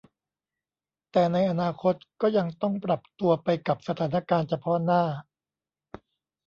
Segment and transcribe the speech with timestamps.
[1.11, 5.03] แต่ในอนาคตก็ยังต้องปรับตัวไปกับสถานการณ์เฉพาะหน้า